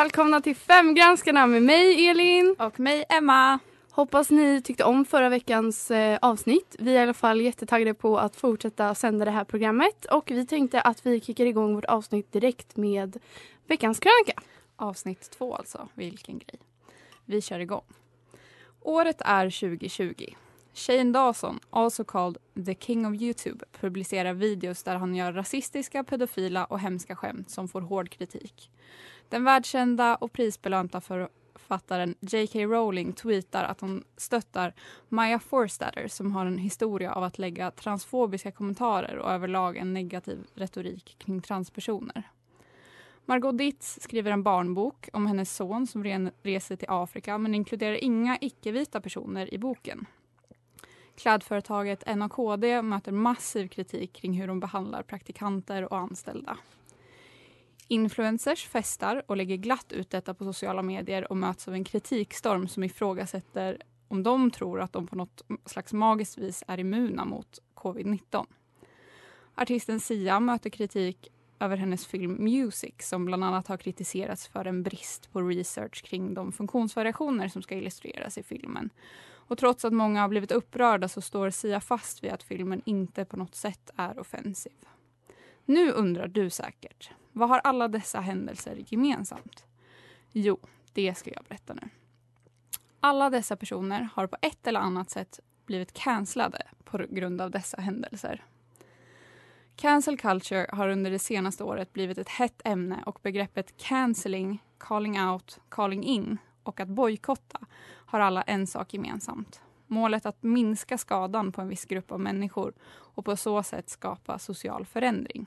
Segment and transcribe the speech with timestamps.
[0.00, 2.56] välkomna till Femgranskarna med mig Elin.
[2.58, 3.58] Och mig Emma.
[3.90, 6.76] Hoppas ni tyckte om förra veckans eh, avsnitt.
[6.78, 10.46] Vi är i alla fall jättetaggade på att fortsätta sända det här programmet och vi
[10.46, 13.16] tänkte att vi kickar igång vårt avsnitt direkt med
[13.66, 14.42] veckans krönika.
[14.76, 15.88] Avsnitt två alltså.
[15.94, 16.60] Vilken grej.
[17.24, 17.84] Vi kör igång.
[18.80, 20.24] Året är 2020.
[20.74, 26.64] Shane Dawson, also called the king of Youtube, publicerar videos där han gör rasistiska, pedofila
[26.64, 28.70] och hemska skämt som får hård kritik.
[29.28, 32.58] Den världskända och prisbelönta författaren J.K.
[32.58, 34.74] Rowling tweetar att hon stöttar
[35.08, 40.46] Maya Forstater som har en historia av att lägga transfobiska kommentarer och överlag en negativ
[40.54, 42.22] retorik kring transpersoner.
[43.24, 48.38] Margot Ditz skriver en barnbok om hennes son som reser till Afrika men inkluderar inga
[48.40, 50.06] icke-vita personer i boken.
[51.16, 56.58] Klädföretaget NAKD möter massiv kritik kring hur de behandlar praktikanter och anställda.
[57.88, 62.68] Influencers festar och lägger glatt ut detta på sociala medier och möts av en kritikstorm
[62.68, 67.58] som ifrågasätter om de tror att de på något slags magiskt vis är immuna mot
[67.74, 68.46] covid-19.
[69.54, 74.82] Artisten Sia möter kritik över hennes film Music som bland annat har kritiserats för en
[74.82, 78.90] brist på research kring de funktionsvariationer som ska illustreras i filmen.
[79.48, 83.24] Och trots att många har blivit upprörda så står Sia fast vid att filmen inte
[83.24, 84.72] på något sätt är offensiv.
[85.68, 89.64] Nu undrar du säkert, vad har alla dessa händelser gemensamt?
[90.32, 90.58] Jo,
[90.92, 91.88] det ska jag berätta nu.
[93.00, 97.80] Alla dessa personer har på ett eller annat sätt blivit cancellade på grund av dessa
[97.80, 98.44] händelser.
[99.76, 105.20] Cancel culture har under det senaste året blivit ett hett ämne och begreppet cancelling, calling
[105.20, 109.62] out, calling in och att bojkotta har alla en sak gemensamt.
[109.86, 114.38] Målet att minska skadan på en viss grupp av människor och på så sätt skapa
[114.38, 115.46] social förändring.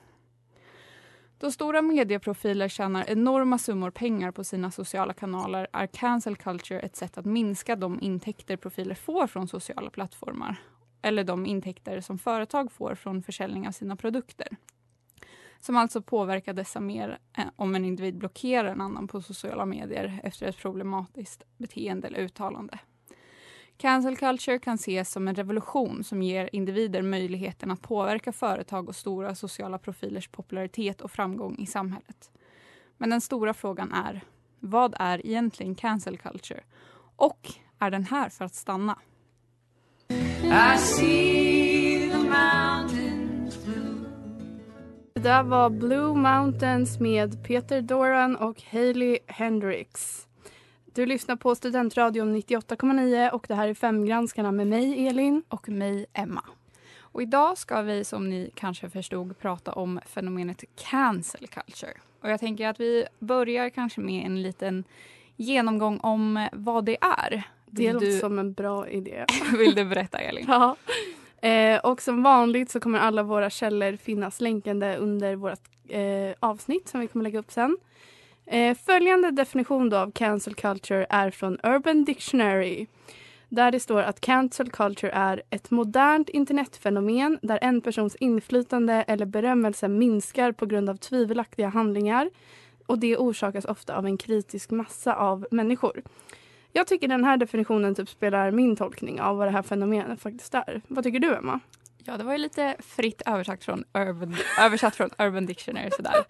[1.37, 6.95] Då stora medieprofiler tjänar enorma summor pengar på sina sociala kanaler är cancel culture ett
[6.95, 10.61] sätt att minska de intäkter profiler får från sociala plattformar
[11.01, 14.47] eller de intäkter som företag får från försäljning av sina produkter.
[15.59, 20.19] Som alltså påverkar dessa mer eh, om en individ blockerar en annan på sociala medier
[20.23, 22.79] efter ett problematiskt beteende eller uttalande.
[23.81, 28.95] Cancel culture kan ses som en revolution som ger individer möjligheten att påverka företag och
[28.95, 32.31] stora sociala profilers popularitet och framgång i samhället.
[32.97, 34.21] Men den stora frågan är,
[34.59, 36.63] vad är egentligen cancel culture?
[37.15, 38.99] Och är den här för att stanna?
[45.13, 50.25] Det där var Blue Mountains med Peter Doran och Hailey Hendrix.
[50.93, 55.43] Du lyssnar på Studentradion 98,9 och det här är Femgranskarna med mig Elin.
[55.49, 56.43] Och mig Emma.
[56.99, 61.93] Och idag ska vi som ni kanske förstod prata om fenomenet cancel culture.
[62.21, 64.83] Och jag tänker att vi börjar kanske med en liten
[65.35, 67.43] genomgång om vad det är.
[67.65, 68.19] Det låter du...
[68.19, 69.25] som en bra idé.
[69.57, 70.45] Vill du berätta Elin?
[70.47, 70.75] ja.
[71.41, 76.87] Eh, och som vanligt så kommer alla våra källor finnas länkande under vårt eh, avsnitt
[76.87, 77.77] som vi kommer lägga upp sen.
[78.51, 82.87] Eh, följande definition av cancel culture är från Urban Dictionary.
[83.49, 89.25] Där det står att cancel culture är ett modernt internetfenomen där en persons inflytande eller
[89.25, 92.29] berömmelse minskar på grund av tvivelaktiga handlingar
[92.85, 96.01] och det orsakas ofta av en kritisk massa av människor.
[96.73, 100.53] Jag tycker den här definitionen typ spelar min tolkning av vad det här fenomenet faktiskt
[100.53, 100.81] är.
[100.87, 101.59] Vad tycker du Emma?
[102.03, 105.89] Ja, det var ju lite fritt översatt från Urban, översatt från Urban Dictionary.
[105.91, 106.13] Sådär.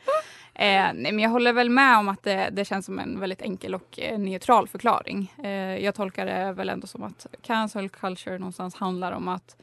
[0.53, 3.41] Eh, nej, men jag håller väl med om att det, det känns som en väldigt
[3.41, 5.33] enkel och eh, neutral förklaring.
[5.43, 5.49] Eh,
[5.83, 9.57] jag tolkar det väl ändå som att cancel culture någonstans handlar om att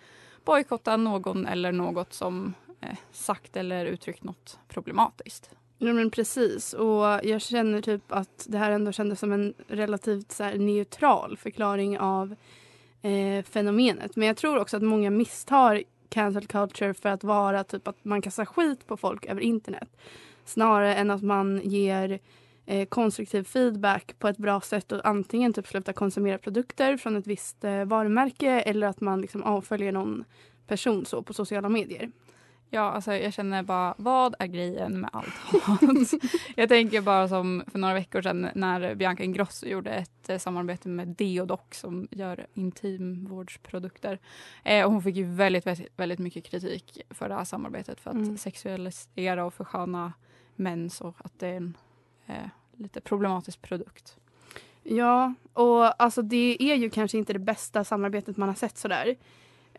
[0.45, 5.51] bojkotta någon eller något som eh, sagt eller uttryckt något problematiskt.
[5.79, 10.33] Ja men precis och jag känner typ att det här ändå kändes som en relativt
[10.33, 12.37] så här, neutral förklaring av
[13.03, 14.17] eh, fenomenet.
[14.17, 18.23] Men jag tror också att många misstar cancel culture för att vara typ att man
[18.23, 19.97] kastar skit på folk över internet.
[20.45, 22.19] Snarare än att man ger
[22.67, 27.27] eh, konstruktiv feedback på ett bra sätt och antingen typ sluta konsumera produkter från ett
[27.27, 30.25] visst eh, varumärke eller att man liksom avföljer någon
[30.67, 32.11] person så på sociala medier.
[32.71, 35.81] Ja, alltså jag känner bara, vad är grejen med allt hat?
[36.57, 40.89] jag tänker bara som för några veckor sedan när Bianca Ingrosso gjorde ett eh, samarbete
[40.89, 44.19] med Deodoc som gör intimvårdsprodukter.
[44.65, 48.11] Eh, och hon fick ju väldigt, väldigt, väldigt mycket kritik för det här samarbetet för
[48.11, 48.39] att Mm.
[48.39, 50.13] sexualisera och försköna
[50.57, 51.77] män så att det är en
[52.27, 52.35] eh,
[52.77, 54.17] lite problematisk produkt.
[54.83, 59.17] Ja, och alltså det är ju kanske inte det bästa samarbetet man har sett sådär.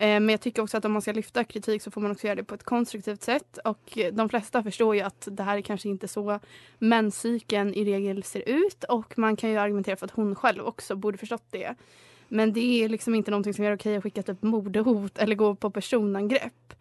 [0.00, 2.26] Eh, men jag tycker också att om man ska lyfta kritik så får man också
[2.26, 3.58] göra det på ett konstruktivt sätt.
[3.64, 6.40] Och de flesta förstår ju att det här är kanske inte så
[6.78, 8.84] menscykeln i regel ser ut.
[8.84, 11.74] Och man kan ju argumentera för att hon själv också borde förstått det.
[12.28, 15.54] Men det är liksom inte någonting som gör okej att skicka typ mordhot eller gå
[15.54, 16.74] på personangrepp.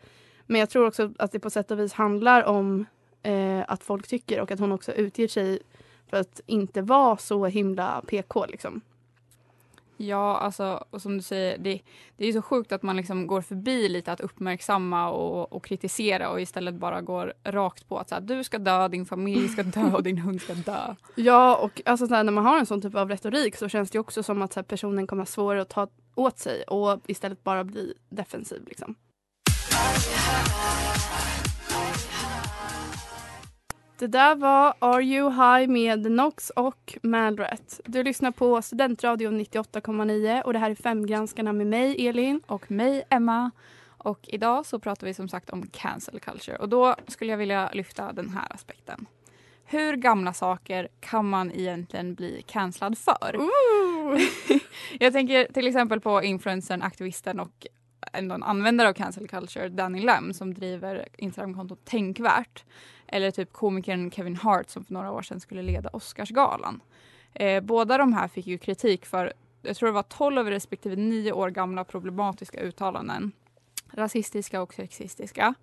[0.46, 2.86] Men jag tror också att det på sätt och vis handlar om
[3.24, 5.60] eh, att folk tycker och att hon också utger sig
[6.10, 8.82] för att inte vara så himla PK liksom.
[9.98, 11.82] Ja, alltså, och som du säger, det,
[12.18, 16.30] det är så sjukt att man liksom går förbi lite att uppmärksamma och, och kritisera
[16.30, 19.64] och istället bara går rakt på att så här, du ska dö, din familj ska
[19.64, 20.96] dö och din hund ska dö.
[21.16, 23.92] Ja, och alltså, så här, när man har en sån typ av retorik så känns
[23.92, 27.02] det också som att så här, personen kommer ha svårare att ta åt sig och
[27.08, 28.64] istället bara bli defensiv.
[28.68, 28.96] Liksom.
[34.00, 37.82] Det där var Are You High med Nox och Malrat.
[37.86, 42.42] Du lyssnar på Studentradion 98,9 och det här är Femgranskarna med mig, Elin.
[42.48, 43.52] Och mig, Emma.
[43.98, 46.58] Och idag så pratar vi som sagt om cancel culture.
[46.58, 49.06] Och då skulle jag vilja lyfta den här aspekten.
[49.66, 53.40] Hur gamla saker kan man egentligen bli cancellad för?
[55.00, 57.68] Jag tänker till exempel på influencern, aktivisten och
[58.14, 62.64] en användare av cancel culture, Danny Lam, som driver Instagramkontot Tänkvärt.
[63.08, 66.82] Eller typ komikern Kevin Hart som för några år sedan skulle leda Oscarsgalan.
[67.34, 71.32] Eh, båda de här fick ju kritik för, jag tror det var 12 respektive 9
[71.32, 73.32] år gamla problematiska uttalanden.
[73.92, 75.54] Rasistiska och sexistiska.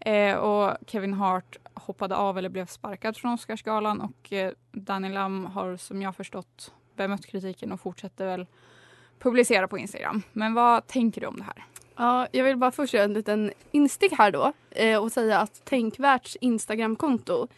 [0.00, 5.44] Eh, och Kevin Hart hoppade av eller blev sparkad från Oscarsgalan och eh, Danny Lam
[5.44, 8.46] har som jag förstått bemött kritiken och fortsätter väl
[9.18, 10.22] publicera på Instagram.
[10.32, 11.64] Men vad tänker du om det här?
[11.96, 15.64] Ja, jag vill bara först göra en liten instick här då eh, och säga att
[15.64, 17.48] Tänkvärts Instagramkonto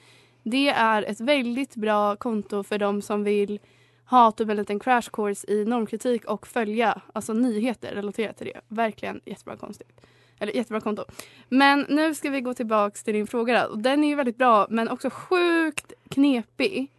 [0.50, 3.60] det är ett väldigt bra konto för de som vill
[4.04, 8.60] ha typ en liten crash course i normkritik och följa alltså nyheter relaterat till det.
[8.68, 10.00] Verkligen jättebra konstigt.
[10.38, 11.04] Eller jättebra konto.
[11.48, 13.66] Men nu ska vi gå tillbaks till din fråga.
[13.66, 16.90] Och Den är ju väldigt bra men också sjukt knepig.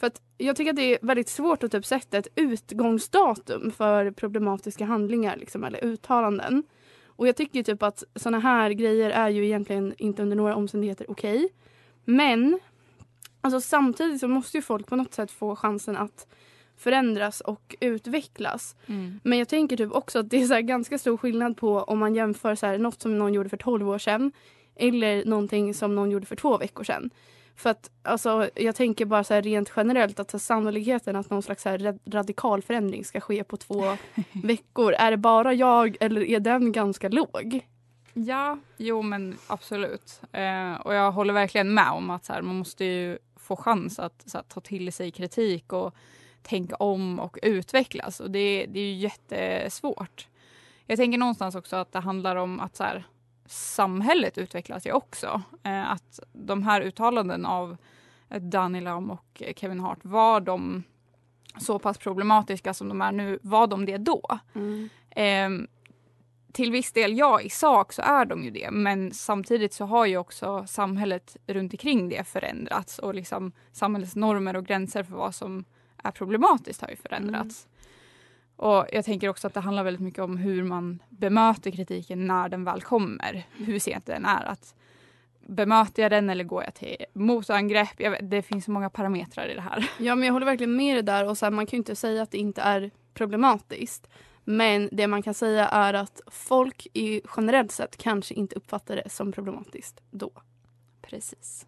[0.00, 4.10] För att jag tycker att det är väldigt svårt att typ sätta ett utgångsdatum för
[4.10, 6.62] problematiska handlingar liksom, eller uttalanden.
[7.16, 11.10] Och jag tycker typ att såna här grejer är ju egentligen inte under några omständigheter
[11.10, 11.48] okej.
[12.04, 12.58] Men
[13.40, 16.26] alltså, samtidigt så måste ju folk på något sätt få chansen att
[16.76, 18.76] förändras och utvecklas.
[19.22, 22.14] Men jag tänker typ också att det är så ganska stor skillnad på om man
[22.14, 24.32] jämför så här, något som någon gjorde för 12 år sedan
[24.76, 27.10] eller någonting som någon gjorde för två veckor sedan.
[27.56, 31.64] För att alltså, jag tänker bara så här rent generellt att sannolikheten att någon slags
[31.64, 33.96] här, ra- radikal förändring ska ske på två
[34.32, 34.92] veckor.
[34.92, 37.66] Är det bara jag eller är den ganska låg?
[38.14, 40.20] Ja, jo men absolut.
[40.32, 43.98] Eh, och jag håller verkligen med om att så här, man måste ju få chans
[43.98, 45.94] att här, ta till sig kritik och
[46.42, 48.20] tänka om och utvecklas.
[48.20, 50.28] Och det, det är ju jättesvårt.
[50.86, 53.06] Jag tänker någonstans också att det handlar om att så här,
[53.46, 55.42] samhället utvecklas ju också.
[55.62, 57.76] Eh, att de här uttalanden av
[58.40, 60.82] Danny Lam och Kevin Hart, var de
[61.58, 64.38] så pass problematiska som de är nu, var de det då?
[65.10, 65.66] Ehm,
[66.52, 68.70] till viss del, ja, i sak så är de ju det.
[68.70, 74.56] Men samtidigt så har ju också samhället runt omkring det förändrats och liksom samhällets normer
[74.56, 75.64] och gränser för vad som
[76.02, 77.66] är problematiskt har ju förändrats.
[78.56, 82.48] Och jag tänker också att det handlar väldigt mycket om hur man bemöter kritiken när
[82.48, 83.46] den väl kommer.
[83.56, 84.44] Hur sent den är.
[84.44, 84.74] Att
[85.48, 87.94] bemöter jag den eller går jag till motangrepp?
[88.00, 89.90] Jag vet, det finns så många parametrar i det här.
[89.98, 91.96] Ja men jag håller verkligen med dig där och så här, man kan ju inte
[91.96, 94.08] säga att det inte är problematiskt.
[94.44, 99.10] Men det man kan säga är att folk i generellt sett kanske inte uppfattar det
[99.10, 100.30] som problematiskt då.
[101.02, 101.66] Precis.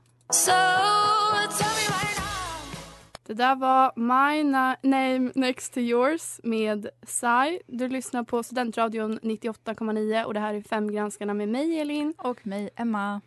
[3.27, 7.61] Det där var My Na- Name Next to Yours med Sai.
[7.67, 12.15] Du lyssnar på Studentradion 98,9 och det här är Femgranskarna med mig Elin.
[12.19, 13.21] Och mig, Emma.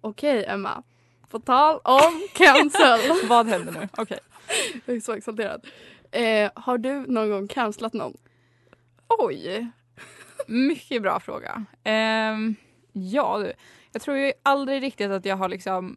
[0.00, 0.82] Okej Emma,
[1.30, 3.00] på tal om cancel.
[3.28, 3.88] Vad händer nu?
[3.96, 4.18] Okej.
[4.86, 5.66] Jag är så exalterad.
[6.10, 8.16] Eh, har du någon gång cancelat någon?
[9.08, 9.66] Oj.
[10.46, 11.64] Mycket bra fråga.
[11.84, 12.54] Ehm,
[12.92, 13.52] ja, du.
[13.92, 15.96] Jag tror ju aldrig riktigt att jag har liksom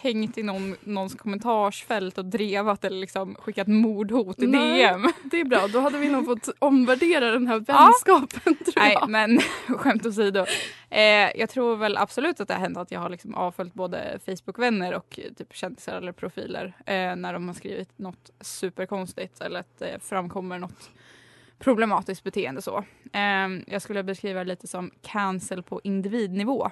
[0.00, 4.82] hängt i någon, någons kommentarsfält och drevat eller liksom skickat mordhot i Nej.
[4.82, 5.06] DM.
[5.30, 9.10] Det är bra, då hade vi nog fått omvärdera den här vänskapen tror Nej, jag.
[9.10, 9.40] men
[9.78, 10.44] skämt åsido.
[10.90, 11.00] Eh,
[11.36, 14.94] jag tror väl absolut att det har hänt att jag har liksom avföljt både Facebook-vänner
[14.94, 19.78] och eh, typ kändisar eller profiler eh, när de har skrivit något superkonstigt eller att
[19.78, 20.90] det framkommer något
[21.58, 22.62] problematiskt beteende.
[22.62, 22.84] så.
[23.12, 26.70] Eh, jag skulle beskriva det lite som cancel på individnivå.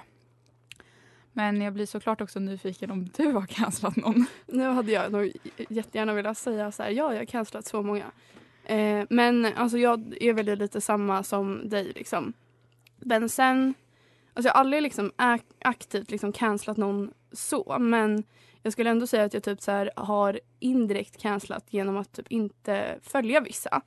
[1.33, 4.25] Men jag blir såklart också nyfiken om du har cancelat någon.
[4.47, 5.31] Nu hade jag nog
[5.69, 8.05] jättegärna velat säga så här, ja jag har cancelat så många.
[8.65, 12.33] Eh, men alltså jag är väl lite samma som dig liksom.
[12.99, 13.73] Men sen,
[14.33, 18.23] alltså jag har aldrig liksom ak- aktivt liksom cancelat någon så men
[18.63, 22.27] jag skulle ändå säga att jag typ så här har indirekt cancelat genom att typ
[22.31, 23.81] inte följa vissa.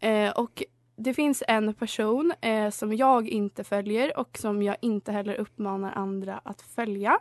[0.00, 0.62] Eh, och
[0.98, 5.92] det finns en person eh, som jag inte följer och som jag inte heller uppmanar
[5.92, 7.18] andra att följa.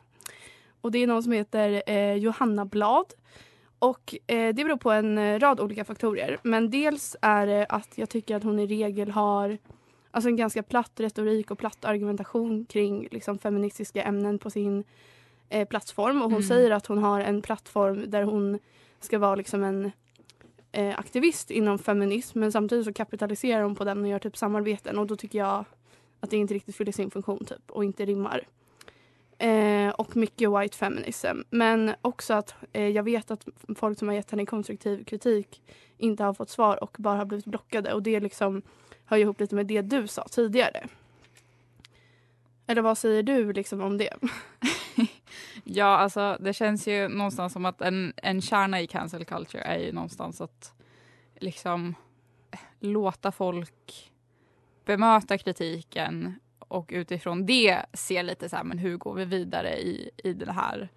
[0.81, 3.05] Och det är någon som heter eh, Johanna Blad.
[3.79, 6.37] Och eh, det beror på en eh, rad olika faktorer.
[6.43, 9.57] Men dels är det att jag tycker att hon i regel har
[10.11, 14.83] alltså en ganska platt retorik och platt argumentation kring liksom, feministiska ämnen på sin
[15.49, 16.17] eh, plattform.
[16.17, 16.47] Och hon Mm.
[16.47, 18.59] säger att hon har en plattform där hon
[18.99, 19.91] ska vara liksom en
[20.71, 24.97] eh, aktivist inom feminism men samtidigt så kapitaliserar hon på den och gör typ samarbeten
[24.99, 25.65] och då tycker jag
[26.19, 28.47] att det inte riktigt fyller sin funktion typ och inte rimmar.
[29.39, 31.37] Eh, och mycket white feminism.
[31.49, 35.61] Men också att eh, jag vet att folk som har gett henne konstruktiv kritik
[35.97, 38.61] inte har fått svar och bara har blivit blockade och det liksom
[39.05, 40.87] hör ihop lite med det du sa tidigare.
[42.67, 44.13] Eller vad säger du liksom om det?
[45.69, 49.79] Ja, alltså det känns ju någonstans som att en, en kärna i cancel culture är
[49.79, 50.73] ju någonstans att
[51.39, 51.95] liksom
[52.79, 54.11] låta folk
[54.85, 60.09] bemöta kritiken och utifrån det se lite så här, men hur går vi vidare i,
[60.17, 60.89] i det här?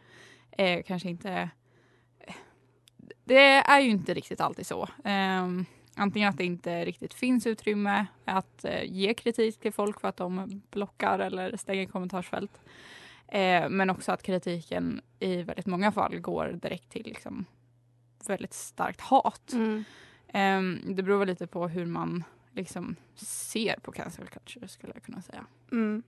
[0.50, 1.50] Eh, kanske inte...
[3.24, 4.82] Det är ju inte riktigt alltid så.
[5.04, 5.46] Eh,
[5.96, 10.16] antingen att det inte riktigt finns utrymme att eh, ge kritik till folk för att
[10.16, 12.60] de blockar eller stänger kommentarsfält.
[13.30, 17.44] Eh, men också att kritiken i väldigt många fall går direkt till liksom,
[18.26, 19.52] väldigt starkt hat.
[19.52, 19.84] Mm.
[20.28, 25.02] Eh, det beror väl lite på hur man liksom, ser på cancel culture skulle jag
[25.02, 25.46] kunna säga.
[25.72, 26.02] Mm.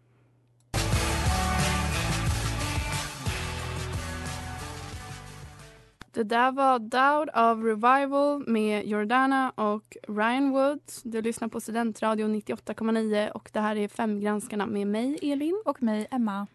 [6.15, 11.03] Det där var Doubt of Revival med Jordana och Ryan Woods.
[11.03, 15.63] Du lyssnar på Studentradion 98,9 och det här är Femgranskarna med mig, Elin.
[15.65, 16.47] Och mig, Emma.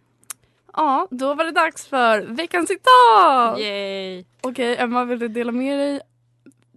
[0.78, 3.60] Ja, då var det dags för veckans citat!
[3.60, 4.26] Yay!
[4.42, 6.02] Okej, Emma, vill du dela med dig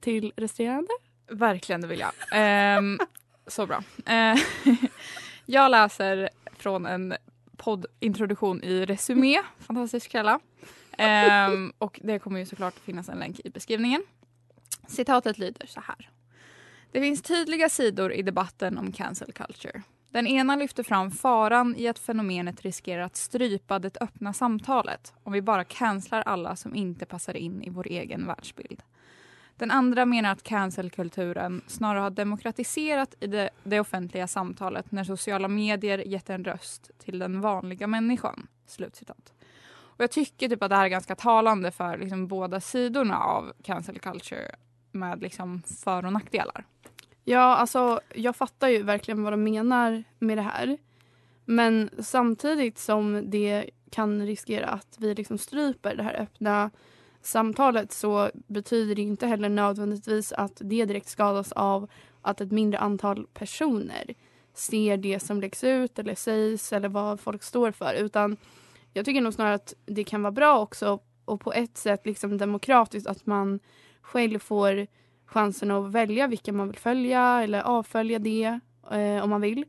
[0.00, 0.88] till resterande?
[1.30, 2.12] Verkligen, det vill jag.
[2.33, 2.99] Ehm,
[3.47, 3.83] så bra.
[4.07, 4.38] Eh,
[5.47, 6.28] jag läser
[6.59, 7.14] från en
[7.57, 10.40] poddintroduktion i Resumé, fantastisk källa.
[10.99, 14.02] Ehm, och det kommer ju såklart finnas en länk i beskrivningen.
[14.88, 16.11] Citatet lyder så här.
[16.92, 19.83] Det finns tydliga sidor i debatten om cancel culture.
[20.10, 25.32] Den ena lyfter fram faran i att fenomenet riskerar att strypa det öppna samtalet om
[25.32, 28.82] vi bara cancelar alla som inte passar in i vår egen världsbild.
[29.56, 35.48] Den andra menar att cancelkulturen snarare har demokratiserat i det, det offentliga samtalet när sociala
[35.48, 38.46] medier gett en röst till den vanliga människan.
[38.66, 39.32] Slutcitat.
[39.72, 43.52] Och jag tycker typ att det här är ganska talande för liksom båda sidorna av
[43.62, 44.54] cancel culture
[44.92, 46.64] med liksom för och nackdelar.
[47.24, 50.78] Ja, alltså jag fattar ju verkligen vad de menar med det här.
[51.44, 56.70] Men samtidigt som det kan riskera att vi liksom stryper det här öppna
[57.22, 61.90] samtalet så betyder det inte heller nödvändigtvis att det direkt skadas av
[62.22, 64.14] att ett mindre antal personer
[64.54, 67.94] ser det som läggs ut eller sägs eller vad folk står för.
[67.94, 68.36] Utan
[68.92, 72.38] jag tycker nog snarare att det kan vara bra också och på ett sätt liksom
[72.38, 73.60] demokratiskt att man
[74.00, 74.86] själv får
[75.30, 78.60] chansen att välja vilka man vill följa eller avfölja det
[78.90, 79.64] eh, om man vill.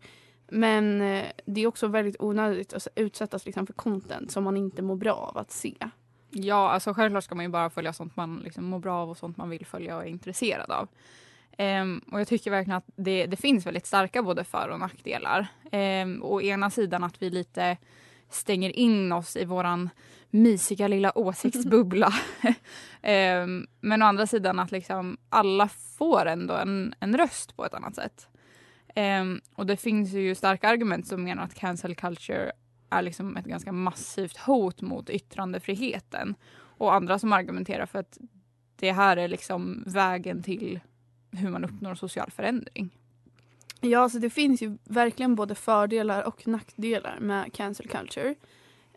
[0.50, 4.82] men eh, det är också väldigt onödigt att utsättas liksom för content som man inte
[4.82, 5.76] mår bra av att se.
[6.30, 9.18] Ja, alltså självklart ska man ju bara följa sånt man liksom mår bra av och
[9.18, 10.88] sånt man vill följa och är intresserad av.
[11.58, 15.48] Um, och jag tycker verkligen att det, det finns väldigt starka både för och nackdelar.
[15.72, 17.78] Um, å ena sidan att vi lite
[18.30, 19.90] stänger in oss i våran
[20.32, 22.14] mysiga lilla åsiktsbubbla.
[23.04, 27.74] Ehm, men å andra sidan att liksom alla får ändå en, en röst på ett
[27.74, 28.28] annat sätt.
[28.96, 32.52] Ehm, och det finns ju starka argument som menar att cancel culture
[32.90, 36.36] är liksom ett ganska massivt hot mot yttrandefriheten.
[36.78, 38.18] Och andra som argumenterar för att
[38.76, 40.80] det här är liksom vägen till
[41.32, 42.90] hur man uppnår social förändring.
[43.82, 48.36] Ja, alltså det finns ju verkligen både fördelar och nackdelar med cancel culture.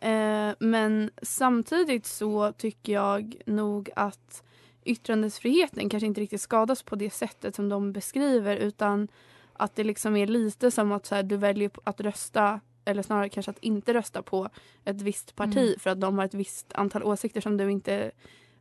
[0.05, 4.43] Eh, men samtidigt så tycker jag nog att
[4.85, 9.09] yttrandefriheten kanske inte riktigt skadas på det sättet som de beskriver utan
[9.53, 13.29] att det liksom är lite som att så här, du väljer att rösta eller snarare
[13.29, 14.49] kanske att inte rösta på
[14.85, 15.79] ett visst parti Mm.
[15.79, 18.11] för att de har ett visst antal åsikter som du inte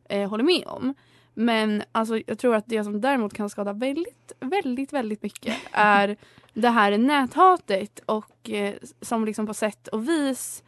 [0.08, 0.94] eh, håller med om.
[1.34, 6.16] Men alltså, jag tror att det som däremot kan skada väldigt, väldigt, väldigt mycket är
[6.52, 10.62] det här näthatet och eh, som liksom på sätt och vis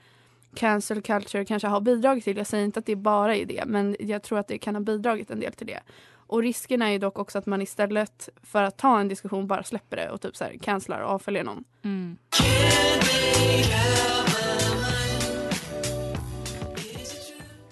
[0.57, 2.37] cancel culture kanske har bidragit till.
[2.37, 4.83] Jag säger inte att det bara är det men jag tror att det kan ha
[4.83, 5.81] bidragit en del till det.
[6.29, 9.63] Och risken är ju dock också att man istället för att ta en diskussion bara
[9.63, 11.65] släpper det och typ så här cancelar och avföljer någon.
[11.83, 12.19] Mm.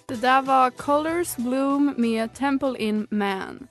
[0.07, 3.67] Det där var Colors Bloom med Temple in Man.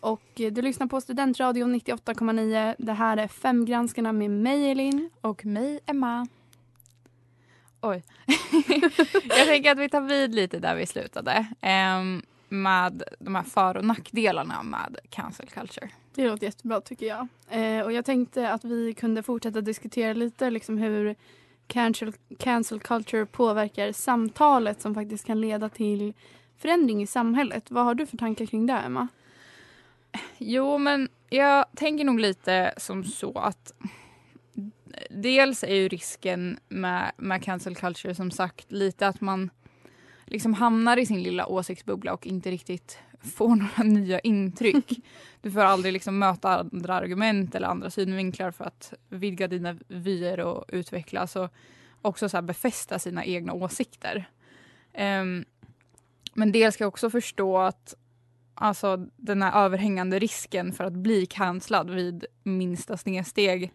[0.00, 2.74] Och du lyssnar på Studentradion 98,9.
[2.78, 5.10] Det här är Femgranskarna med mig Elin.
[5.20, 6.26] Och mig, Emma.
[7.80, 8.02] Oj.
[9.28, 11.46] jag tänker att vi tar vid lite där vi slutade.
[11.60, 15.90] ehm, med de här för och nackdelarna med cancel culture.
[16.14, 17.28] Det låter jättebra tycker jag.
[17.50, 21.14] Eh, och jag tänkte att vi kunde fortsätta diskutera lite liksom hur
[21.66, 26.14] cancel, cancel culture påverkar samtalet som faktiskt kan leda till
[26.58, 27.70] förändring i samhället.
[27.70, 29.08] Vad har du för tankar kring det Emma?
[30.38, 33.72] Jo, men jag tänker nog lite som så att
[35.10, 39.50] dels är ju risken med, med cancel culture som sagt lite att man
[40.26, 44.90] liksom hamnar i sin lilla åsiktsbubbla och inte riktigt får några nya intryck.
[45.40, 50.40] Du får aldrig liksom möta andra argument eller andra synvinklar för att vidga dina vyer
[50.40, 51.50] och utvecklas och
[52.02, 54.30] också så befästa sina egna åsikter.
[54.92, 55.44] Ehm,
[56.34, 57.94] men dels ska jag också förstå att
[58.54, 63.72] alltså den här överhängande risken för att bli cancellad vid minsta snedsteg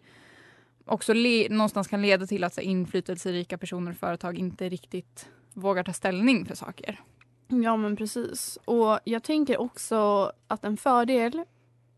[0.84, 5.28] också le- någonstans kan leda till att så här, inflytelserika personer och företag inte riktigt
[5.52, 7.00] vågar ta ställning för saker.
[7.48, 8.58] Ja men precis.
[8.64, 11.44] Och jag tänker också att en fördel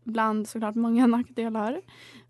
[0.03, 1.81] bland såklart många nackdelar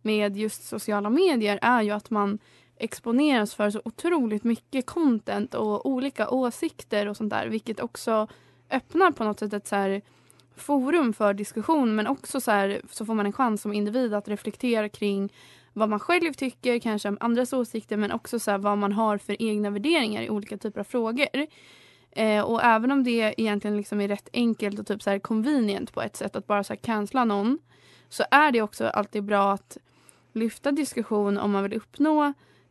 [0.02, 2.40] med just sociala medier är ju att man
[2.80, 8.28] exponeras för så otroligt mycket content och olika åsikter och sånt där vilket också
[8.70, 10.02] öppnar på något sätt ett så här
[10.56, 14.28] forum för diskussion men också så, här, så får man en chans som individ att
[14.28, 15.34] reflektera kring
[15.78, 19.18] vad man själv tycker, kanske om andras åsikter men också så här, vad man har
[19.18, 21.28] för egna värderingar i olika typer av frågor.
[22.12, 25.94] Eh, och även om det egentligen liksom är rätt enkelt och typ så här convenient
[25.94, 27.60] på ett sätt att bara så här cancella någon
[28.10, 29.78] så är det också alltid bra att
[30.34, 32.24] lyfta diskussion om man vill uppnå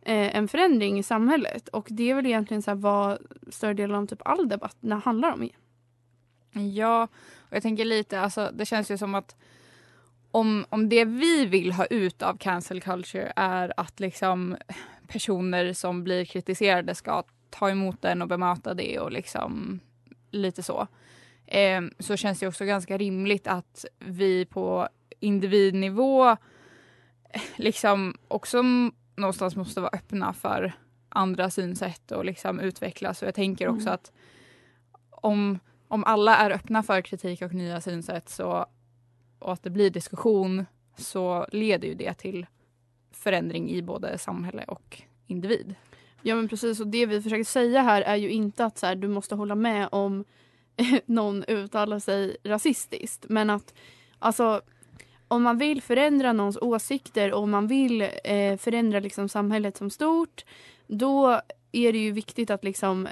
[0.03, 1.69] eh, en förändring i samhället.
[1.69, 3.19] Och det är väl egentligen så här vad
[3.51, 5.49] större delen av typ all debatt handlar om.
[6.75, 9.37] Ja, och jag tänker lite, alltså det känns ju som att
[10.37, 14.57] om, om det vi vill ha ut av cancel culture är att liksom
[15.09, 19.81] personer som blir kritiserade ska ta emot den och bemöta det och liksom
[20.31, 20.87] lite så.
[21.47, 24.89] Eh, så känns det också ganska rimligt att vi på
[25.21, 28.63] individnivå eh, liksom också
[29.17, 30.73] någonstans måste vara öppna för
[31.09, 33.23] andra synsätt och liksom utvecklas.
[33.23, 33.95] Och jag tänker också Mm.
[33.95, 34.13] att
[35.11, 38.67] om, om alla är öppna för kritik och nya synsätt så,
[39.39, 42.47] och att det blir diskussion så leder ju det till
[43.13, 45.75] förändring i både samhälle och individ.
[46.23, 48.95] Ja men precis och det vi försöker säga här är ju inte att så här,
[48.95, 50.25] du måste hålla med om
[51.07, 53.75] någon uttalar sig rasistiskt men att
[54.19, 54.63] alltså
[55.29, 59.91] om man vill förändra någons åsikter och om man vill eh, förändra liksom samhället som
[59.91, 60.45] stort
[60.87, 61.41] då
[61.73, 63.09] är det ju viktigt att liksom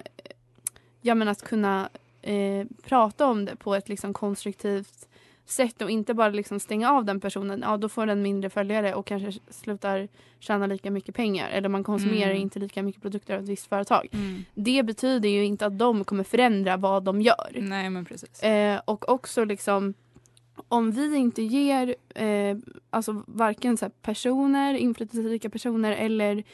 [1.01, 1.89] ja men att kunna
[2.23, 5.09] eh, prata om det på ett liksom konstruktivt
[5.47, 7.61] sätt och inte bara liksom stänga av den personen.
[7.67, 11.85] Ja, då får den mindre följare och kanske slutar tjäna lika mycket pengar eller man
[11.85, 12.43] konsumerar Mm.
[12.43, 14.09] inte lika mycket produkter av ett visst företag.
[14.55, 17.51] Det betyder ju inte att de kommer förändra vad de gör.
[17.55, 18.43] Nej men precis.
[18.43, 19.95] Eh, och också liksom
[20.69, 22.57] om vi inte ger eh,
[22.91, 26.45] alltså varken så personer, inflytelserika personer eller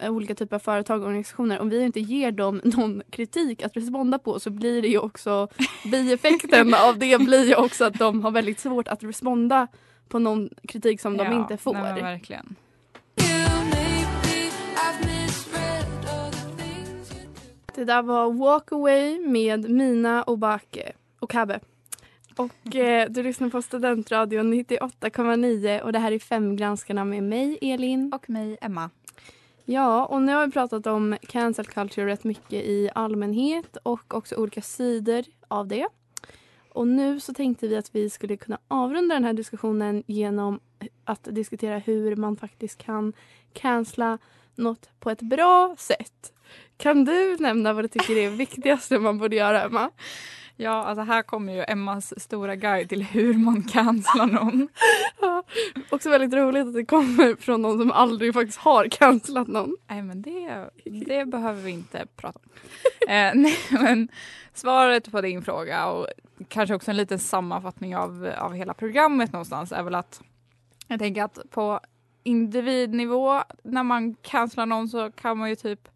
[0.00, 4.18] olika typer av företag och organisationer, om vi inte ger dem någon kritik att responda
[4.18, 5.48] på så blir det ju också
[5.90, 9.66] bieffekten av det blir ju också att de har väldigt svårt att responda
[10.08, 11.72] på någon kritik som de Ja, inte får.
[11.72, 12.56] Nej, verkligen.
[17.74, 21.60] Det där var Walk Away med Mina Obake och Kabe.
[22.36, 28.12] Och eh, du lyssnar på Studentradion 98,9 och det här är Femgranskarna med mig Elin.
[28.14, 28.90] Och mig, Emma.
[29.68, 34.34] Ja, och nu har vi pratat om cancel culture rätt mycket i allmänhet och också
[34.34, 35.86] olika sidor av det.
[36.68, 40.60] Och nu så tänkte vi att vi skulle kunna avrunda den här diskussionen genom
[41.04, 43.12] att diskutera hur man faktiskt kan
[43.52, 44.18] cancella
[44.54, 46.32] något på ett bra sätt.
[46.76, 49.90] Kan du nämna vad du tycker är viktigaste man borde göra, Emma?
[50.56, 54.68] Ja, alltså här kommer ju Emmas stora guide till hur man cancelar någon.
[55.20, 55.42] Ja,
[55.90, 59.76] också väldigt roligt att det kommer från någon som aldrig faktiskt har cancelat någon.
[59.88, 62.50] Nej, men det, det behöver vi inte prata om.
[63.08, 64.08] eh, nej, men
[64.54, 66.06] svaret på din fråga och
[66.48, 70.22] kanske också en liten sammanfattning av, av hela programmet någonstans är väl att
[70.88, 71.80] jag tänker att på
[72.22, 75.88] individnivå när man cancelar någon så kan man ju typ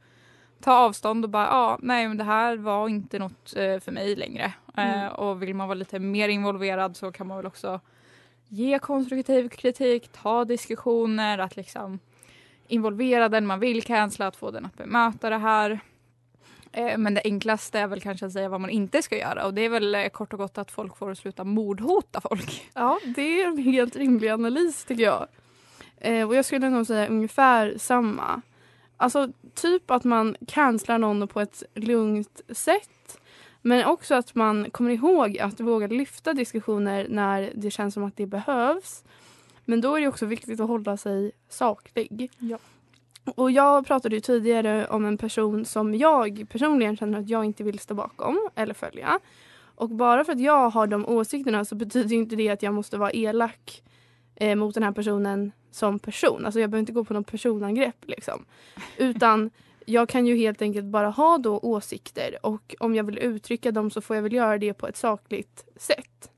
[0.60, 4.16] ta avstånd och bara ja, nej men det här var inte något eh, för mig
[4.16, 4.44] längre.
[4.44, 4.52] Eh,
[5.02, 5.12] Mm.
[5.12, 7.80] och vill man vara lite mer involverad så kan man väl också
[8.48, 11.98] ge konstruktiv kritik, ta diskussioner, att liksom
[12.68, 15.80] involvera den man vill cancella, att få den att bemöta det här.
[16.72, 19.54] Eh, men det enklaste är väl kanske att säga vad man inte ska göra och
[19.54, 22.70] det är väl eh, kort och gott att folk får sluta mordhota folk.
[22.74, 25.26] Ja, det är en helt rimlig analys tycker jag.
[26.26, 28.42] Och jag skulle nog säga ungefär samma.
[29.00, 33.20] Alltså typ att man cancelar någon på ett lugnt sätt.
[33.62, 38.16] Men också att man kommer ihåg att våga lyfta diskussioner när det känns som att
[38.16, 39.04] det behövs.
[39.64, 42.30] Men då är det också viktigt att hålla sig saklig.
[42.38, 42.58] Ja.
[43.24, 47.64] Och jag pratade ju tidigare om en person som jag personligen känner att jag inte
[47.64, 49.20] vill stå bakom eller följa.
[49.74, 52.98] Och bara för att jag har de åsikterna så betyder inte det att jag måste
[52.98, 53.82] vara elak
[54.36, 56.44] eh, mot den här personen som person.
[56.44, 58.44] Alltså jag behöver inte gå på någon personangrepp liksom.
[58.96, 59.50] Utan
[59.86, 63.90] jag kan ju helt enkelt bara ha då åsikter och om jag vill uttrycka dem
[63.90, 66.30] så får jag väl göra det på ett sakligt sätt.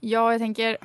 [0.00, 0.78] Ja, jag tänker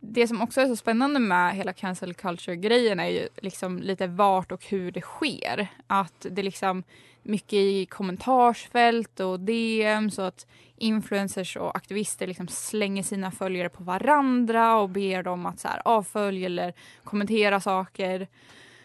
[0.00, 4.52] det som också är så spännande med hela cancel culture-grejen är ju liksom lite vart
[4.52, 5.68] och hur det sker.
[5.86, 6.82] Att det liksom
[7.22, 10.46] mycket i kommentarsfält och DM så att
[10.82, 15.82] influencers och aktivister liksom slänger sina följare på varandra och ber dem att så här
[15.84, 16.72] avfölja eller
[17.04, 18.28] kommentera saker.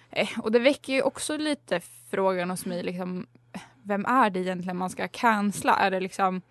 [0.10, 1.82] Eh, och det väcker ju också lite
[2.12, 3.28] frågan hos mig, liksom,
[3.84, 5.76] vem är det egentligen man ska cancella?
[5.76, 6.42] Är det liksom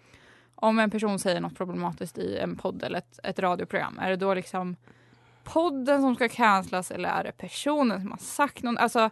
[0.55, 4.17] om en person säger något problematiskt i en podd eller ett, ett radioprogram, är det
[4.17, 4.77] då liksom
[5.45, 8.79] podden som ska cancellas eller är det personen som har sagt något?
[8.79, 9.11] Alltså,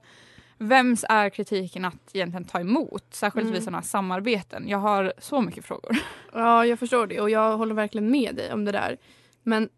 [0.59, 3.05] vems är kritiken att egentligen ta emot?
[3.11, 3.53] Särskilt Mm.
[3.55, 4.69] vid sådana här samarbeten.
[4.69, 5.97] Jag har så mycket frågor.
[6.33, 8.97] Ja, jag förstår det och jag håller verkligen med dig om det där.
[9.43, 9.69] Men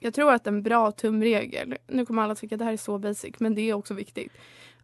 [0.00, 2.98] jag tror att en bra tumregel, nu kommer alla tycka att det här är så
[2.98, 4.32] basic, men det är också viktigt.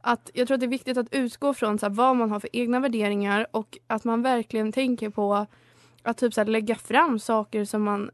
[0.00, 2.40] Att jag tror att det är viktigt att utgå från så här, vad man har
[2.40, 5.46] för egna värderingar och att man verkligen tänker på
[6.02, 8.10] att typ så här, lägga fram saker som man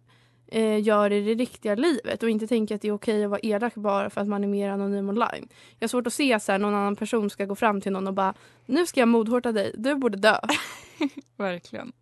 [0.54, 3.40] eh, gör i det riktiga livet och inte tänka att det är okej att vara
[3.42, 5.48] elak bara för att man är mer anonym online.
[5.78, 8.14] Jag har svårt att se att någon annan person ska gå fram till någon och
[8.14, 8.34] bara
[8.66, 10.38] nu ska jag mordhårta dig, du borde dö.
[11.36, 11.92] Verkligen.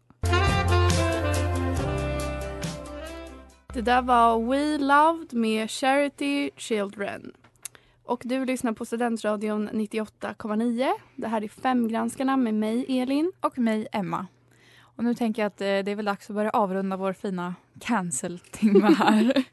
[3.74, 7.32] Det där var We Loved med Charity Children.
[8.04, 10.92] Och du lyssnar på Studentradion 98,9.
[11.16, 13.32] Det här är Femgranskarna med mig, Elin.
[13.40, 14.26] Och mig, Emma.
[15.02, 17.54] Och nu tänker jag att eh, det är väl dags att börja avrunda vår fina
[17.80, 19.44] cancel-timme här.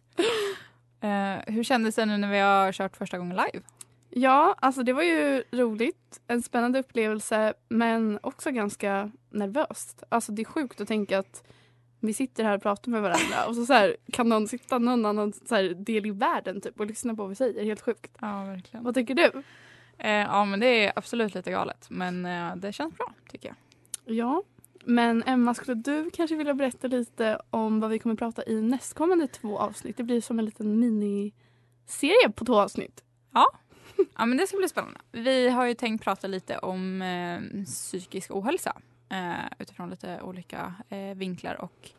[1.02, 3.66] Eh, hur kändes det nu när vi har kört första gången live?
[4.10, 6.22] Ja, alltså det var ju roligt.
[6.28, 10.04] En spännande upplevelse, men också ganska nervöst.
[10.10, 11.44] Alltså det är sjukt att tänka att
[12.00, 15.06] vi sitter här och pratar med varandra och så, så här, kan någon sitta någon
[15.06, 17.64] annan så här, del i världen typ, och lyssna på vad vi säger.
[17.64, 18.18] Helt sjukt.
[18.22, 18.84] Ja, verkligen.
[18.84, 19.32] Vad tycker du?
[19.98, 21.88] Eh, ja, men det är absolut lite galet.
[21.90, 23.56] Men eh, det känns bra, tycker jag.
[24.16, 24.44] Ja,
[24.90, 29.28] men Emma, skulle du kanske vilja berätta lite om vad vi kommer prata i nästkommande
[29.28, 29.98] två avsnitt?
[29.98, 33.04] Det blir som en liten miniserie på två avsnitt.
[34.18, 35.00] Ja, men det ska bli spännande.
[35.12, 41.16] Vi har ju tänkt prata lite om eh, psykisk ohälsa eh, utifrån lite olika eh,
[41.16, 41.90] vinklar och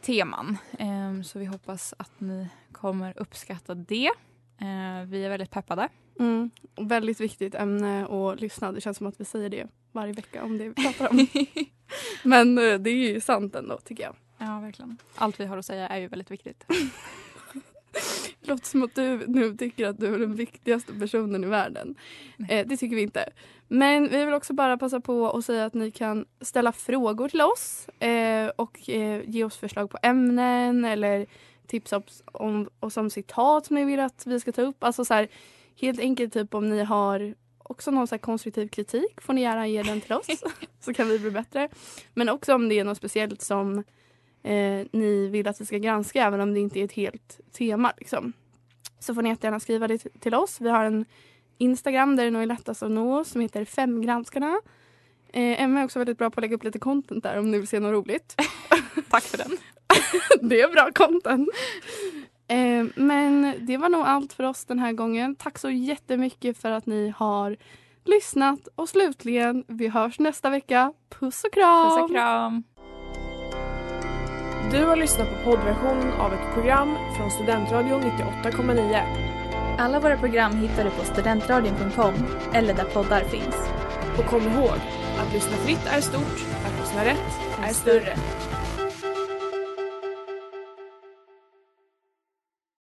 [0.00, 0.58] teman.
[0.78, 4.10] Eh, så vi hoppas att ni kommer uppskatta det.
[4.58, 5.88] Eh, vi är väldigt peppade.
[6.18, 6.50] Mm.
[6.76, 8.72] Väldigt viktigt ämne att lyssna.
[8.72, 11.26] Det känns som att vi säger det varje vecka om det vi pratar om.
[12.22, 14.14] Men eh, det är ju sant ändå tycker jag.
[14.38, 14.96] Ja, verkligen.
[15.14, 16.64] Allt vi har att säga är ju väldigt viktigt.
[18.40, 21.94] Det låter som att du nu tycker att du är den viktigaste personen i världen.
[22.48, 23.30] Eh, det tycker vi inte.
[23.68, 27.40] Men vi vill också bara passa på att säga att ni kan ställa frågor till
[27.40, 31.26] oss eh, och eh, ge oss förslag på ämnen eller
[31.66, 34.84] tips om, om, och som citat som ni vill att vi ska ta upp.
[34.84, 35.28] Alltså så här,
[35.80, 39.82] helt enkelt typ om ni har också någon så konstruktiv kritik får ni gärna ge
[39.82, 40.26] den till oss
[40.80, 41.68] så kan vi bli bättre.
[42.14, 43.78] Men också om det är något speciellt som
[44.42, 47.92] eh, ni vill att vi ska granska även om det inte är ett helt tema.
[47.98, 48.32] Liksom.
[48.98, 50.60] Så får ni jättegärna skriva det till oss.
[50.60, 51.04] Vi har en
[51.58, 54.60] Instagram där det nog är lättast att nå oss som heter Femgranskarna.
[55.32, 57.58] Eh, Emma är också väldigt bra på att lägga upp lite content där om ni
[57.58, 58.34] vill se något roligt.
[59.10, 59.58] Tack för den.
[60.48, 61.48] det är bra content.
[62.48, 65.36] Eh, men det var nog allt för oss den här gången.
[65.36, 67.56] Tack så jättemycket för att ni har
[68.04, 70.92] lyssnat och slutligen, vi hörs nästa vecka.
[71.20, 71.90] Puss och kram!
[71.90, 72.62] Puss och kram.
[74.72, 79.28] Du har lyssnat på poddversion av ett program från Studentradion 98,9.
[79.78, 82.14] Alla våra program hittar du på studentradion.com
[82.54, 83.56] eller där poddar finns.
[84.18, 84.78] Och kom ihåg,
[85.18, 88.16] att lyssna fritt är stort, att lyssna rätt är större.